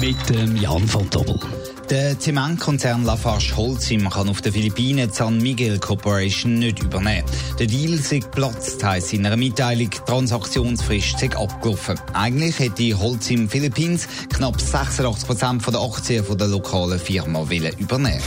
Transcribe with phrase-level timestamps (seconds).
[0.00, 1.40] Mit dem Jan von Dobbel.
[1.90, 7.24] Der Zementkonzern Lafarge Holcim kann auf den Philippinen die San Miguel Corporation nicht übernehmen.
[7.58, 11.98] Der Deal sei geplatzt, heisst in einer Mitteilung, Transaktionsfrist sei abgelaufen.
[12.12, 18.22] Eigentlich hätte Holcim Philippines knapp 86 Prozent der Aktien der lokalen Firma übernehmen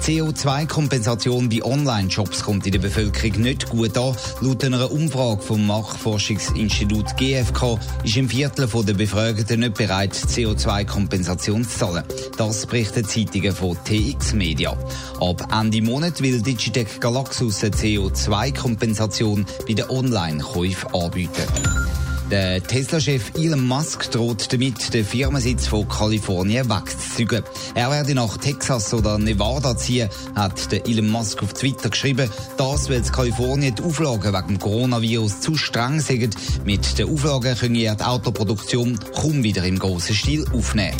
[0.00, 4.16] CO2-Kompensation bei Online-Shops kommt in der Bevölkerung nicht gut an.
[4.40, 11.78] Laut einer Umfrage vom Marktforschungsinstitut GfK ist ein Viertel der Befragten nicht bereit, CO2-Kompensation zu
[11.78, 12.04] zahlen.
[12.38, 14.76] Das berichten Zeitungen von TX Media.
[15.20, 21.99] Ab Ende Monat will Digitec Galaxus eine CO2-Kompensation bei den Online-Käufen anbieten.
[22.30, 27.42] Der Tesla-Chef Elon Musk droht damit, den Firmensitz von Kalifornien wegzuzügen.
[27.74, 32.30] Er werde nach Texas oder Nevada ziehen, hat Elon Musk auf Twitter geschrieben.
[32.56, 36.36] Das, weil Kalifornien die Auflagen wegen dem Coronavirus zu streng sind.
[36.64, 40.94] Mit den Auflagen können die Autoproduktion kaum wieder im grossen Stil aufnehmen.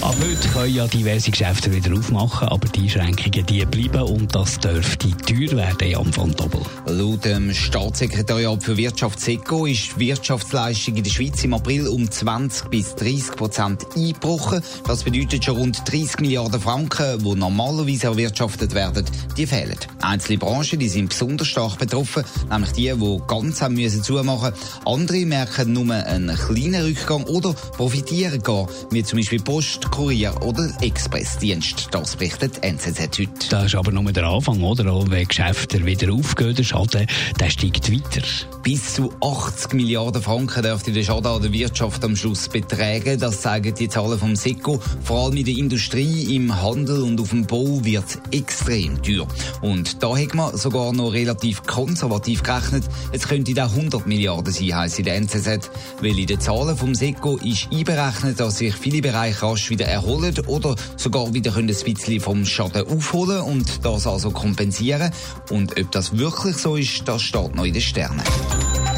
[0.00, 4.58] Ab heute können ja diverse Geschäfte wieder aufmachen, aber die Einschränkungen die bleiben und das
[4.60, 6.60] dürfte teuer werden, Jan von Doppel.
[6.86, 12.08] Laut dem Staatssekretariat für Wirtschaft SECO ist die Wirtschaftsleistung in der Schweiz im April um
[12.08, 14.62] 20 bis 30 Prozent eingebrochen.
[14.86, 19.04] Das bedeutet schon rund 30 Milliarden Franken, die normalerweise erwirtschaftet werden,
[19.36, 19.76] die fehlen.
[20.00, 24.54] Einzelne Branchen die sind besonders stark betroffen, nämlich die, die ganz haben müssen zumachen.
[24.84, 30.70] Andere merken nur einen kleinen Rückgang oder profitieren gar, wie zum Beispiel Post, Kurier- oder
[30.80, 31.88] Expressdienst.
[31.90, 33.48] Das berichtet NZZ heute.
[33.50, 34.92] Das ist aber nur der Anfang, oder?
[34.92, 37.06] Auch wenn Geschäfte wieder aufgehen, der Schaden
[37.40, 38.26] der steigt weiter.
[38.62, 43.18] Bis zu 80 Milliarden Franken dürfte der Schaden an der Wirtschaft am Schluss betragen.
[43.18, 44.80] Das zeigen die Zahlen vom SECO.
[45.02, 49.26] Vor allem in der Industrie, im Handel und auf dem Bau wird es extrem teuer.
[49.62, 52.84] Und da hat man sogar noch relativ konservativ gerechnet.
[53.12, 55.70] Es könnte da 100 Milliarden sein, heisst in der NZZ.
[56.00, 60.34] Weil in den Zahlen vom SECO ist einberechnet, dass sich viele Bereiche rasch wieder erholen
[60.46, 65.10] oder sogar wieder ein bisschen vom Schaden aufholen und das also kompensieren.
[65.50, 68.22] Und ob das wirklich so ist, das steht noch in den Sternen.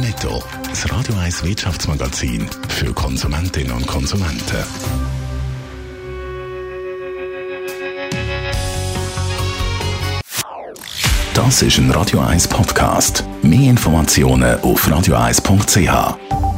[0.00, 4.64] Netto, das Radio 1 Wirtschaftsmagazin für Konsumentinnen und Konsumenten.
[11.34, 13.24] Das ist ein Radio 1 Podcast.
[13.42, 16.53] Mehr Informationen auf radio1.ch.